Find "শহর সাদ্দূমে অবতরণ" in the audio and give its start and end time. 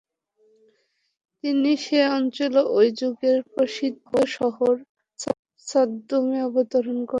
4.37-6.97